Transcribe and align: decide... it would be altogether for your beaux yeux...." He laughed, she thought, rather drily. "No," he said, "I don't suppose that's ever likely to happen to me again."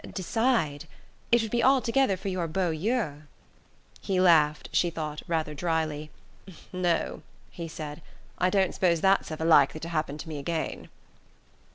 decide... 0.15 0.85
it 1.31 1.43
would 1.43 1.51
be 1.51 1.63
altogether 1.63 2.17
for 2.17 2.27
your 2.27 2.47
beaux 2.47 2.71
yeux...." 2.71 3.21
He 4.01 4.19
laughed, 4.19 4.67
she 4.73 4.89
thought, 4.89 5.21
rather 5.27 5.53
drily. 5.53 6.09
"No," 6.73 7.21
he 7.51 7.67
said, 7.67 8.01
"I 8.39 8.49
don't 8.49 8.73
suppose 8.73 8.99
that's 9.01 9.29
ever 9.29 9.45
likely 9.45 9.79
to 9.79 9.89
happen 9.89 10.17
to 10.17 10.27
me 10.27 10.39
again." 10.39 10.89